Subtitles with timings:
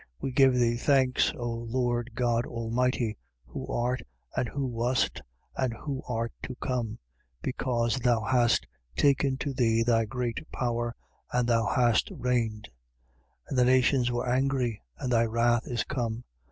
[0.19, 4.01] We give thee thanks, O Lord God Almighty, who art
[4.35, 5.21] and who wast
[5.55, 6.97] and who art to come:
[7.43, 10.95] because thou hast taken to thee thy great power,
[11.31, 12.69] and thou hast reigned.
[13.49, 13.49] 11:18.
[13.49, 16.23] And the nations were angry: and thy wrath is come.